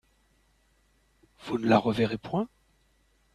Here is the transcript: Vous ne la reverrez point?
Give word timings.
Vous 1.45 1.59
ne 1.59 1.67
la 1.67 1.77
reverrez 1.77 2.17
point? 2.17 2.49